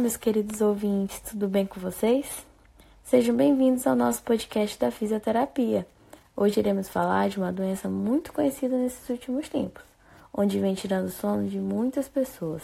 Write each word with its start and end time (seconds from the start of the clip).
meus 0.00 0.16
queridos 0.16 0.62
ouvintes, 0.62 1.20
tudo 1.20 1.46
bem 1.46 1.66
com 1.66 1.78
vocês? 1.78 2.46
Sejam 3.04 3.36
bem-vindos 3.36 3.86
ao 3.86 3.94
nosso 3.94 4.22
podcast 4.22 4.78
da 4.78 4.90
fisioterapia. 4.90 5.86
Hoje 6.34 6.58
iremos 6.58 6.88
falar 6.88 7.28
de 7.28 7.36
uma 7.36 7.52
doença 7.52 7.86
muito 7.86 8.32
conhecida 8.32 8.78
nesses 8.78 9.06
últimos 9.10 9.50
tempos, 9.50 9.82
onde 10.32 10.58
vem 10.58 10.72
tirando 10.72 11.04
o 11.04 11.10
sono 11.10 11.46
de 11.46 11.58
muitas 11.58 12.08
pessoas. 12.08 12.62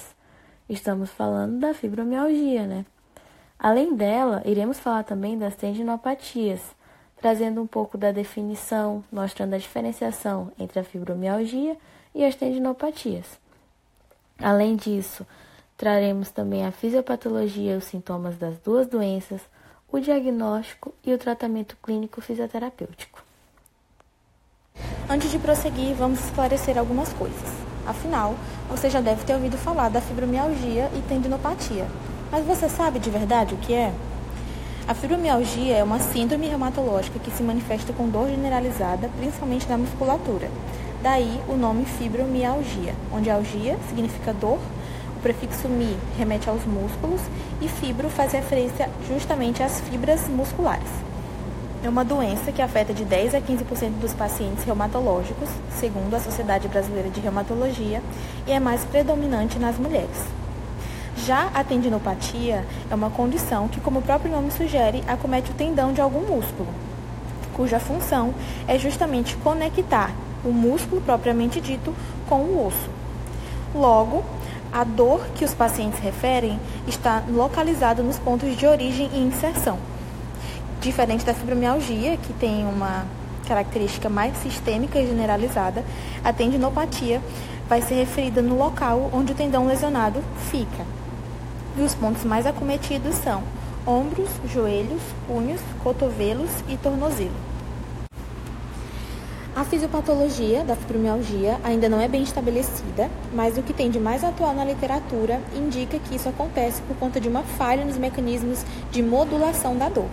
Estamos 0.67 1.11
falando 1.11 1.59
da 1.59 1.75
fibromialgia, 1.75 2.67
né? 2.67 2.87
Além 3.59 3.95
dela, 3.95 4.43
iremos 4.47 4.79
falar 4.79 5.05
também 5.05 5.37
das 5.37 5.55
tendinopatias, 5.55 6.63
trazendo 7.21 7.61
um 7.61 7.67
pouco 7.67 7.99
da 7.99 8.13
definição, 8.13 9.05
mostrando 9.13 9.53
a 9.53 9.59
diferenciação 9.59 10.51
entre 10.59 10.81
a 10.81 10.85
fibromialgia 10.85 11.77
e 12.15 12.25
as 12.25 12.35
tendinopatias. 12.35 13.39
Além 14.39 14.75
disso, 14.75 15.27
Traremos 15.77 16.31
também 16.31 16.65
a 16.65 16.73
fisiopatologia 16.73 17.75
e 17.75 17.77
os 17.77 17.85
sintomas 17.85 18.37
das 18.37 18.57
duas 18.59 18.87
doenças, 18.87 19.43
o 19.93 20.01
diagnóstico 20.01 20.95
e 21.05 21.13
o 21.13 21.19
tratamento 21.19 21.77
clínico 21.83 22.21
fisioterapêutico. 22.23 23.23
Antes 25.09 25.31
de 25.31 25.39
prosseguir, 25.39 25.95
vamos 25.95 26.25
esclarecer 26.25 26.79
algumas 26.79 27.13
coisas. 27.13 27.49
Afinal, 27.87 28.35
você 28.71 28.89
já 28.89 29.01
deve 29.01 29.25
ter 29.25 29.35
ouvido 29.35 29.57
falar 29.59 29.91
da 29.91 30.01
fibromialgia 30.01 30.91
e 30.97 31.03
tendinopatia. 31.09 31.87
Mas 32.33 32.45
você 32.45 32.69
sabe 32.69 32.99
de 32.99 33.11
verdade 33.11 33.55
o 33.55 33.59
que 33.59 33.75
é? 33.75 33.93
A 34.89 34.95
fibromialgia 34.95 35.77
é 35.77 35.85
uma 35.85 36.01
síndrome 36.01 36.49
reumatológica 36.49 37.19
que 37.19 37.31
se 37.31 37.43
manifesta 37.43 37.93
com 37.93 38.09
dor 38.09 38.29
generalizada, 38.29 39.11
principalmente 39.19 39.69
na 39.69 39.77
musculatura. 39.77 40.51
Daí 41.03 41.41
o 41.49 41.55
nome 41.55 41.85
fibromialgia, 41.85 42.95
onde 43.13 43.31
algia 43.31 43.79
significa 43.89 44.33
dor 44.33 44.59
prefixo 45.27 45.69
mi 45.69 45.97
remete 46.17 46.49
aos 46.49 46.65
músculos 46.65 47.21
e 47.61 47.67
fibro 47.67 48.09
faz 48.09 48.31
referência 48.31 48.89
justamente 49.09 49.61
às 49.61 49.81
fibras 49.81 50.29
musculares. 50.29 50.89
É 51.83 51.89
uma 51.89 52.05
doença 52.05 52.53
que 52.53 52.63
afeta 52.63 52.95
de 52.95 53.05
10 53.05 53.35
a 53.35 53.41
15% 53.41 53.99
dos 54.01 54.15
pacientes 54.15 54.63
reumatológicos, 54.63 55.49
segundo 55.81 56.15
a 56.15 56.21
Sociedade 56.21 56.69
Brasileira 56.69 57.11
de 57.11 57.19
Reumatologia, 57.19 58.01
e 58.47 58.53
é 58.53 58.61
mais 58.61 58.85
predominante 58.85 59.59
nas 59.59 59.77
mulheres. 59.77 60.17
Já 61.17 61.51
a 61.53 61.65
tendinopatia 61.65 62.65
é 62.89 62.95
uma 62.95 63.11
condição 63.11 63.67
que, 63.67 63.81
como 63.81 63.99
o 63.99 64.03
próprio 64.03 64.31
nome 64.31 64.53
sugere, 64.53 65.03
acomete 65.09 65.51
o 65.51 65.55
tendão 65.55 65.93
de 65.93 66.01
algum 66.01 66.21
músculo, 66.21 66.69
cuja 67.53 67.81
função 67.81 68.33
é 68.69 68.79
justamente 68.79 69.37
conectar 69.39 70.13
o 70.45 70.53
músculo 70.53 71.01
propriamente 71.01 71.61
dito 71.61 71.93
com 72.29 72.43
o 72.43 72.65
osso. 72.65 72.89
Logo, 73.75 74.23
a 74.77 74.85
dor 74.85 75.27
que 75.35 75.43
os 75.43 75.55
pacientes 75.55 75.99
referem 76.01 76.61
está 76.87 77.23
localizada 77.31 78.03
nos 78.03 78.19
pontos 78.19 78.55
de 78.55 78.67
origem 78.67 79.09
e 79.15 79.19
inserção. 79.21 79.79
Diferente 80.83 81.25
da 81.25 81.33
fibromialgia, 81.33 82.19
que 82.19 82.35
tem 82.35 82.63
uma 82.67 83.07
característica 83.49 84.11
mais 84.11 84.37
sistêmica 84.37 85.01
e 85.01 85.07
generalizada, 85.07 85.83
a 86.23 86.31
tendinopatia 86.31 87.23
vai 87.67 87.81
ser 87.81 87.95
referida 87.95 88.43
no 88.43 88.59
local 88.59 89.09
onde 89.15 89.33
o 89.33 89.35
tendão 89.35 89.67
lesionado 89.67 90.23
fica. 90.51 90.85
E 91.79 91.81
os 91.81 91.95
pontos 91.95 92.25
mais 92.25 92.45
acometidos 92.45 93.15
são 93.15 93.43
ombros, 93.87 94.29
joelhos, 94.53 95.01
punhos, 95.27 95.61
cotovelos 95.83 96.51
e 96.69 96.77
tornozelo. 96.77 97.56
A 99.57 99.65
fisiopatologia 99.65 100.63
da 100.65 100.77
fibromialgia 100.77 101.59
ainda 101.65 101.89
não 101.89 101.99
é 101.99 102.07
bem 102.07 102.23
estabelecida, 102.23 103.11
mas 103.33 103.57
o 103.57 103.63
que 103.63 103.73
tem 103.73 103.91
de 103.91 103.99
mais 103.99 104.23
atual 104.23 104.53
na 104.53 104.63
literatura 104.63 105.41
indica 105.57 105.99
que 105.99 106.15
isso 106.15 106.29
acontece 106.29 106.83
por 106.83 106.95
conta 106.99 107.19
de 107.19 107.27
uma 107.27 107.43
falha 107.43 107.83
nos 107.83 107.97
mecanismos 107.97 108.63
de 108.91 109.03
modulação 109.03 109.75
da 109.75 109.89
dor, 109.89 110.11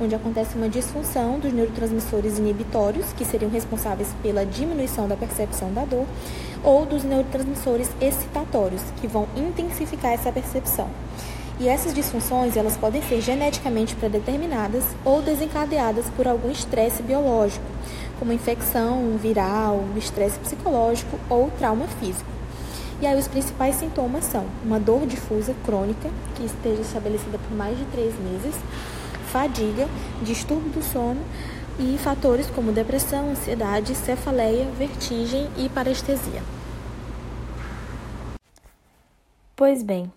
onde 0.00 0.14
acontece 0.14 0.54
uma 0.54 0.68
disfunção 0.68 1.40
dos 1.40 1.52
neurotransmissores 1.52 2.38
inibitórios, 2.38 3.12
que 3.14 3.24
seriam 3.24 3.50
responsáveis 3.50 4.14
pela 4.22 4.46
diminuição 4.46 5.08
da 5.08 5.16
percepção 5.16 5.72
da 5.72 5.84
dor, 5.84 6.06
ou 6.62 6.86
dos 6.86 7.02
neurotransmissores 7.02 7.90
excitatórios, 8.00 8.82
que 9.00 9.08
vão 9.08 9.26
intensificar 9.36 10.12
essa 10.12 10.30
percepção. 10.30 10.88
E 11.58 11.68
essas 11.68 11.94
disfunções 11.94 12.56
elas 12.56 12.76
podem 12.76 13.00
ser 13.02 13.20
geneticamente 13.20 13.94
predeterminadas 13.94 14.84
ou 15.04 15.22
desencadeadas 15.22 16.06
por 16.16 16.26
algum 16.26 16.50
estresse 16.50 17.02
biológico, 17.02 17.64
como 18.18 18.32
infecção 18.32 19.16
viral, 19.16 19.84
estresse 19.96 20.38
psicológico 20.40 21.18
ou 21.30 21.50
trauma 21.52 21.86
físico. 22.00 22.28
E 23.00 23.06
aí 23.06 23.18
os 23.18 23.28
principais 23.28 23.76
sintomas 23.76 24.24
são 24.24 24.44
uma 24.64 24.80
dor 24.80 25.06
difusa 25.06 25.54
crônica, 25.64 26.08
que 26.34 26.44
esteja 26.44 26.82
estabelecida 26.82 27.38
por 27.38 27.56
mais 27.56 27.78
de 27.78 27.84
três 27.86 28.14
meses, 28.18 28.54
fadiga, 29.30 29.88
distúrbio 30.22 30.70
do 30.70 30.82
sono 30.82 31.20
e 31.78 31.98
fatores 31.98 32.48
como 32.50 32.72
depressão, 32.72 33.30
ansiedade, 33.30 33.94
cefaleia, 33.94 34.66
vertigem 34.78 35.48
e 35.56 35.68
parestesia. 35.68 36.42
Pois 39.56 39.82
bem, 39.82 40.10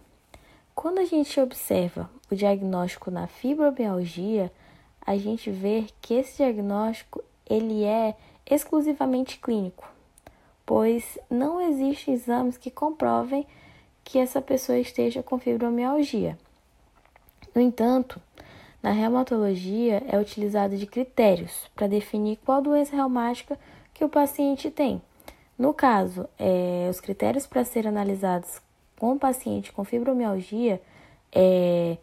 quando 0.87 0.99
a 0.99 1.05
gente 1.05 1.37
observa 1.41 2.09
o 2.31 2.35
diagnóstico 2.35 3.11
na 3.11 3.27
fibromialgia, 3.27 4.49
a 5.05 5.17
gente 5.17 5.51
vê 5.51 5.83
que 6.01 6.13
esse 6.13 6.37
diagnóstico 6.37 7.21
ele 7.45 7.83
é 7.83 8.15
exclusivamente 8.49 9.37
clínico, 9.37 9.85
pois 10.65 11.19
não 11.29 11.59
existem 11.59 12.13
exames 12.13 12.55
que 12.55 12.71
comprovem 12.71 13.45
que 14.01 14.17
essa 14.17 14.41
pessoa 14.41 14.79
esteja 14.79 15.21
com 15.21 15.37
fibromialgia. 15.37 16.37
No 17.53 17.61
entanto, 17.61 18.21
na 18.81 18.91
reumatologia 18.91 20.01
é 20.07 20.17
utilizado 20.17 20.77
de 20.77 20.87
critérios 20.87 21.69
para 21.75 21.87
definir 21.87 22.39
qual 22.45 22.61
doença 22.61 22.95
reumática 22.95 23.59
que 23.93 24.05
o 24.05 24.09
paciente 24.09 24.71
tem. 24.71 25.01
No 25.59 25.73
caso, 25.73 26.29
é, 26.39 26.87
os 26.89 27.01
critérios 27.01 27.45
para 27.45 27.65
serem 27.65 27.89
analisados 27.89 28.61
com 28.99 29.17
paciente 29.17 29.71
com 29.71 29.83
fibromialgia 29.83 30.81
é 31.31 31.97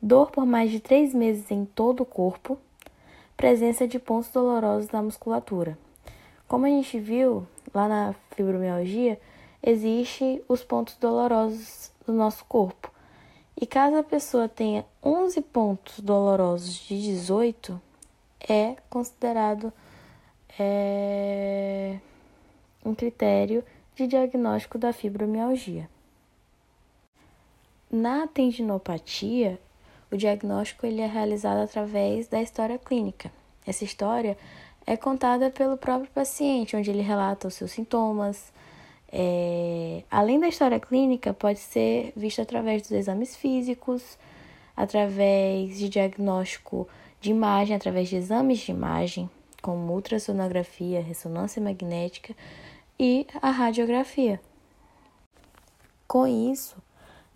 dor 0.00 0.30
por 0.30 0.46
mais 0.46 0.70
de 0.70 0.80
três 0.80 1.14
meses 1.14 1.50
em 1.50 1.64
todo 1.64 2.00
o 2.00 2.06
corpo, 2.06 2.58
presença 3.36 3.86
de 3.86 3.98
pontos 3.98 4.30
dolorosos 4.30 4.90
na 4.90 5.02
musculatura. 5.02 5.78
Como 6.48 6.66
a 6.66 6.68
gente 6.68 6.98
viu 6.98 7.46
lá 7.72 7.88
na 7.88 8.14
fibromialgia, 8.32 9.20
existe 9.62 10.42
os 10.48 10.64
pontos 10.64 10.96
dolorosos 10.96 11.92
do 12.06 12.12
nosso 12.12 12.44
corpo. 12.46 12.90
E 13.60 13.66
caso 13.66 13.96
a 13.96 14.02
pessoa 14.02 14.48
tenha 14.48 14.84
11 15.02 15.40
pontos 15.42 16.00
dolorosos 16.00 16.74
de 16.74 17.00
18, 17.00 17.80
é 18.48 18.76
considerado 18.88 19.72
é, 20.58 21.98
um 22.84 22.94
critério 22.94 23.62
de 23.94 24.06
diagnóstico 24.06 24.78
da 24.78 24.92
fibromialgia. 24.92 25.88
Na 27.90 28.28
tendinopatia, 28.28 29.58
o 30.12 30.16
diagnóstico 30.16 30.86
ele 30.86 31.00
é 31.00 31.06
realizado 31.06 31.58
através 31.58 32.28
da 32.28 32.40
história 32.40 32.78
clínica. 32.78 33.32
Essa 33.66 33.84
história 33.84 34.38
é 34.86 34.96
contada 34.96 35.50
pelo 35.50 35.76
próprio 35.76 36.08
paciente, 36.12 36.76
onde 36.76 36.88
ele 36.88 37.02
relata 37.02 37.48
os 37.48 37.54
seus 37.54 37.72
sintomas. 37.72 38.52
É... 39.12 40.04
Além 40.08 40.38
da 40.38 40.46
história 40.46 40.78
clínica, 40.78 41.34
pode 41.34 41.58
ser 41.58 42.12
visto 42.16 42.40
através 42.40 42.82
dos 42.82 42.92
exames 42.92 43.34
físicos, 43.34 44.16
através 44.76 45.76
de 45.76 45.88
diagnóstico 45.88 46.88
de 47.20 47.30
imagem, 47.30 47.74
através 47.74 48.08
de 48.08 48.14
exames 48.14 48.60
de 48.60 48.70
imagem, 48.70 49.28
como 49.60 49.92
ultrassonografia, 49.92 51.02
ressonância 51.02 51.60
magnética 51.60 52.36
e 52.98 53.26
a 53.42 53.50
radiografia. 53.50 54.40
Com 56.06 56.26
isso, 56.26 56.76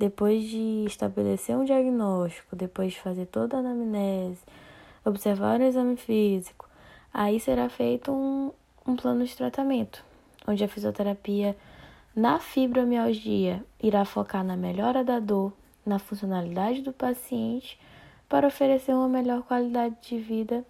depois 0.05 0.45
de 0.45 0.85
estabelecer 0.87 1.56
um 1.56 1.65
diagnóstico, 1.65 2.55
depois 2.55 2.93
de 2.93 3.01
fazer 3.01 3.25
toda 3.25 3.56
a 3.56 3.61
anamnese, 3.61 4.43
observar 5.03 5.59
o 5.59 5.62
exame 5.62 5.97
físico, 5.97 6.69
aí 7.12 7.41
será 7.41 7.71
feito 7.71 8.12
um, 8.12 8.53
um 8.87 8.95
plano 8.97 9.25
de 9.25 9.35
tratamento, 9.35 10.05
onde 10.47 10.62
a 10.62 10.69
fisioterapia 10.69 11.56
na 12.15 12.39
fibromialgia 12.39 13.65
irá 13.83 14.05
focar 14.05 14.45
na 14.45 14.59
melhora 14.59 15.03
da 15.03 15.19
dor, 15.19 15.55
na 15.87 15.99
funcionalidade 15.99 16.83
do 16.83 16.93
paciente, 16.93 17.81
para 18.29 18.47
oferecer 18.47 18.93
uma 18.93 19.09
melhor 19.09 19.43
qualidade 19.45 19.97
de 20.03 20.19
vida 20.19 20.67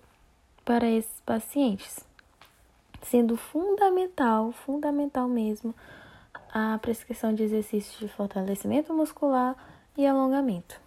para 0.65 0.89
esses 0.89 1.21
pacientes, 1.27 2.07
sendo 3.03 3.37
fundamental, 3.37 4.53
fundamental 4.53 5.27
mesmo, 5.27 5.75
a 6.55 6.79
prescrição 6.79 7.35
de 7.35 7.43
exercícios 7.43 7.99
de 7.99 8.07
fortalecimento 8.07 8.95
muscular 8.95 9.57
e 9.99 10.07
alongamento. 10.07 10.81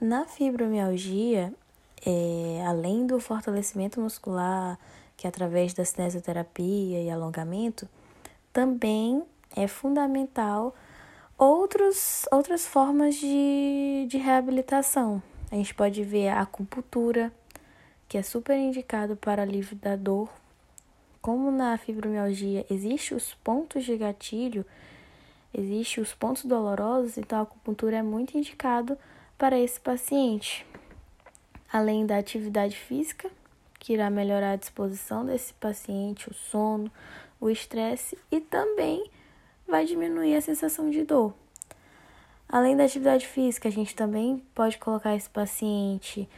Na 0.00 0.24
fibromialgia, 0.24 1.52
é, 2.06 2.64
além 2.64 3.06
do 3.06 3.18
fortalecimento 3.18 4.00
muscular, 4.00 4.78
que 5.16 5.26
é 5.26 5.28
através 5.28 5.74
da 5.74 5.84
cinesioterapia 5.84 7.02
e 7.02 7.10
alongamento, 7.10 7.88
também 8.52 9.24
é 9.56 9.66
fundamental 9.66 10.74
outros, 11.36 12.24
outras 12.30 12.64
formas 12.64 13.16
de, 13.16 14.06
de 14.08 14.16
reabilitação. 14.16 15.20
A 15.50 15.56
gente 15.56 15.74
pode 15.74 16.04
ver 16.04 16.28
a 16.28 16.40
acupuntura, 16.40 17.32
que 18.08 18.16
é 18.16 18.22
super 18.22 18.56
indicado 18.56 19.16
para 19.16 19.42
alívio 19.42 19.76
da 19.76 19.96
dor. 19.96 20.28
Como 21.22 21.52
na 21.52 21.78
fibromialgia 21.78 22.66
existe 22.68 23.14
os 23.14 23.32
pontos 23.32 23.84
de 23.84 23.96
gatilho, 23.96 24.66
existe 25.54 26.00
os 26.00 26.12
pontos 26.12 26.44
dolorosos, 26.44 27.16
então 27.16 27.38
a 27.38 27.42
acupuntura 27.42 27.98
é 27.98 28.02
muito 28.02 28.36
indicado 28.36 28.98
para 29.38 29.56
esse 29.56 29.80
paciente. 29.80 30.66
Além 31.72 32.04
da 32.04 32.18
atividade 32.18 32.76
física, 32.76 33.30
que 33.78 33.92
irá 33.92 34.10
melhorar 34.10 34.50
a 34.50 34.56
disposição 34.56 35.24
desse 35.24 35.54
paciente, 35.54 36.28
o 36.28 36.34
sono, 36.34 36.90
o 37.40 37.48
estresse 37.48 38.18
e 38.28 38.40
também 38.40 39.08
vai 39.66 39.84
diminuir 39.84 40.34
a 40.34 40.40
sensação 40.40 40.90
de 40.90 41.04
dor. 41.04 41.32
Além 42.48 42.76
da 42.76 42.82
atividade 42.84 43.28
física, 43.28 43.68
a 43.68 43.72
gente 43.72 43.94
também 43.94 44.44
pode 44.54 44.76
colocar 44.76 45.14
esse 45.14 45.30
paciente 45.30 46.28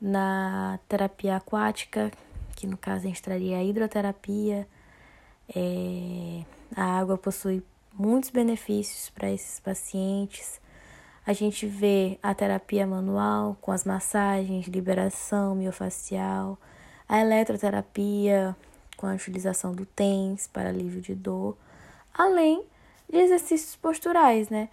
na 0.00 0.80
terapia 0.88 1.36
aquática, 1.36 2.10
que 2.60 2.66
no 2.66 2.76
caso 2.76 3.06
a 3.06 3.08
gente 3.08 3.22
traria 3.22 3.56
a 3.56 3.64
hidroterapia. 3.64 4.68
É, 5.56 6.44
a 6.76 6.98
água 6.98 7.16
possui 7.16 7.62
muitos 7.94 8.28
benefícios 8.28 9.08
para 9.08 9.30
esses 9.30 9.58
pacientes. 9.60 10.60
A 11.26 11.32
gente 11.32 11.66
vê 11.66 12.18
a 12.22 12.34
terapia 12.34 12.86
manual 12.86 13.56
com 13.62 13.72
as 13.72 13.84
massagens, 13.84 14.66
liberação 14.66 15.54
miofacial, 15.54 16.58
a 17.08 17.20
eletroterapia 17.20 18.54
com 18.94 19.06
a 19.06 19.14
utilização 19.14 19.72
do 19.72 19.86
TENS 19.86 20.46
para 20.46 20.68
alívio 20.68 21.00
de 21.00 21.14
dor, 21.14 21.56
além 22.12 22.62
de 23.08 23.16
exercícios 23.16 23.74
posturais, 23.74 24.50
né? 24.50 24.68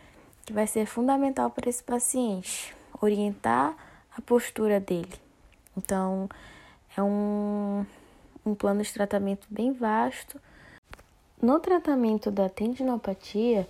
Que 0.45 0.51
vai 0.51 0.67
ser 0.67 0.85
fundamental 0.85 1.49
para 1.49 1.69
esse 1.69 1.83
paciente, 1.83 2.75
orientar 3.01 3.73
a 4.15 4.21
postura 4.21 4.77
dele. 4.77 5.13
Então, 5.77 6.27
é 6.97 7.03
um, 7.03 7.85
um 8.43 8.55
plano 8.55 8.81
de 8.81 8.91
tratamento 8.91 9.47
bem 9.49 9.71
vasto. 9.71 10.41
No 11.39 11.59
tratamento 11.59 12.31
da 12.31 12.49
tendinopatia, 12.49 13.69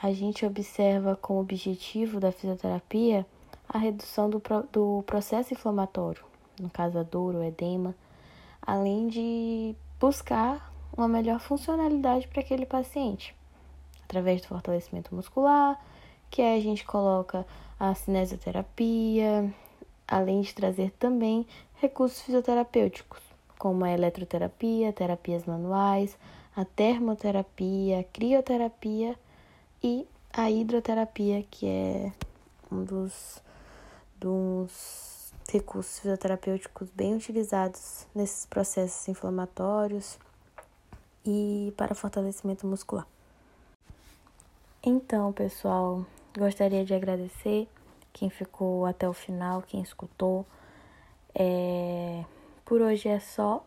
a 0.00 0.12
gente 0.12 0.46
observa 0.46 1.16
como 1.16 1.40
objetivo 1.40 2.20
da 2.20 2.30
fisioterapia 2.30 3.26
a 3.68 3.78
redução 3.78 4.30
do, 4.30 4.40
do 4.70 5.02
processo 5.04 5.52
inflamatório, 5.52 6.22
no 6.60 6.70
caso 6.70 6.98
a 6.98 7.02
dor 7.02 7.34
ou 7.34 7.42
edema, 7.42 7.94
além 8.62 9.08
de 9.08 9.74
buscar 9.98 10.72
uma 10.96 11.08
melhor 11.08 11.40
funcionalidade 11.40 12.28
para 12.28 12.40
aquele 12.40 12.64
paciente, 12.64 13.34
através 14.04 14.40
do 14.40 14.48
fortalecimento 14.48 15.12
muscular, 15.12 15.80
que 16.30 16.40
a 16.40 16.60
gente 16.60 16.84
coloca 16.84 17.44
a 17.78 17.92
cinesioterapia, 17.94 19.52
além 20.06 20.40
de 20.42 20.54
trazer 20.54 20.92
também 20.92 21.46
recursos 21.76 22.20
fisioterapêuticos, 22.20 23.20
como 23.58 23.84
a 23.84 23.90
eletroterapia, 23.90 24.92
terapias 24.92 25.44
manuais, 25.44 26.16
a 26.54 26.64
termoterapia, 26.64 28.00
a 28.00 28.04
crioterapia 28.04 29.16
e 29.82 30.06
a 30.32 30.50
hidroterapia, 30.50 31.44
que 31.50 31.66
é 31.66 32.12
um 32.70 32.84
dos, 32.84 33.42
dos 34.18 35.32
recursos 35.50 35.98
fisioterapêuticos 35.98 36.88
bem 36.90 37.14
utilizados 37.14 38.06
nesses 38.14 38.46
processos 38.46 39.06
inflamatórios 39.08 40.18
e 41.24 41.72
para 41.76 41.94
fortalecimento 41.94 42.66
muscular. 42.66 43.06
Então, 44.82 45.32
pessoal, 45.32 46.06
gostaria 46.36 46.84
de 46.84 46.94
agradecer 46.94 47.68
quem 48.12 48.30
ficou 48.30 48.86
até 48.86 49.08
o 49.08 49.12
final, 49.12 49.62
quem 49.62 49.82
escutou. 49.82 50.46
É... 51.38 52.24
Por 52.64 52.80
hoje 52.80 53.08
é 53.08 53.20
só. 53.20 53.64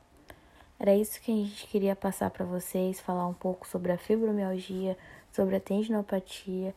Era 0.80 0.96
isso 0.96 1.22
que 1.22 1.32
a 1.32 1.36
gente 1.36 1.68
queria 1.68 1.96
passar 1.96 2.30
para 2.32 2.46
vocês, 2.46 3.00
falar 3.00 3.28
um 3.28 3.34
pouco 3.34 3.68
sobre 3.68 3.92
a 3.92 3.98
fibromialgia, 3.98 4.98
sobre 5.32 5.56
a 5.56 5.60
tendinopatia. 5.60 6.74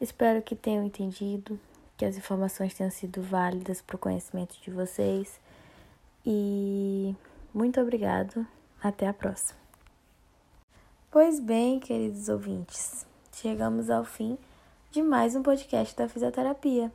Espero 0.00 0.42
que 0.42 0.54
tenham 0.54 0.84
entendido, 0.84 1.58
que 1.96 2.04
as 2.04 2.16
informações 2.16 2.74
tenham 2.74 2.90
sido 2.90 3.22
válidas 3.22 3.80
para 3.80 3.96
o 3.96 3.98
conhecimento 3.98 4.54
de 4.62 4.70
vocês. 4.70 5.40
E 6.24 7.14
muito 7.52 7.80
obrigado. 7.80 8.46
Até 8.82 9.08
a 9.08 9.12
próxima. 9.12 9.58
Pois 11.10 11.40
bem, 11.40 11.80
queridos 11.80 12.28
ouvintes, 12.28 13.06
chegamos 13.32 13.88
ao 13.88 14.04
fim 14.04 14.36
de 14.90 15.02
mais 15.02 15.34
um 15.34 15.42
podcast 15.42 15.96
da 15.96 16.08
fisioterapia. 16.08 16.92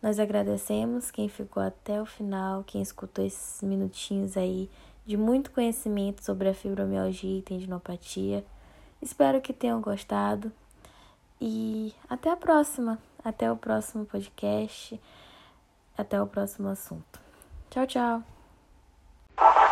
Nós 0.00 0.18
agradecemos 0.20 1.10
quem 1.10 1.28
ficou 1.28 1.62
até 1.62 2.00
o 2.00 2.06
final, 2.06 2.62
quem 2.64 2.80
escutou 2.80 3.24
esses 3.24 3.62
minutinhos 3.62 4.36
aí 4.36 4.70
de 5.04 5.16
muito 5.16 5.50
conhecimento 5.50 6.24
sobre 6.24 6.48
a 6.48 6.54
fibromialgia 6.54 7.38
e 7.38 7.42
tendinopatia. 7.42 8.44
Espero 9.02 9.40
que 9.40 9.52
tenham 9.52 9.80
gostado 9.80 10.52
e 11.40 11.94
até 12.08 12.30
a 12.30 12.36
próxima! 12.36 12.98
Até 13.24 13.50
o 13.50 13.56
próximo 13.56 14.04
podcast. 14.06 15.00
Até 15.96 16.22
o 16.22 16.26
próximo 16.26 16.68
assunto. 16.68 17.20
Tchau, 17.68 17.86
tchau! 17.86 19.67